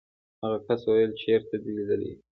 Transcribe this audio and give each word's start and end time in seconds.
هغه 0.41 0.57
کس 0.67 0.81
وویل 0.85 1.11
چېرته 1.21 1.55
دې 1.63 1.69
لیدلی 1.75 2.07
یم. 2.11 2.19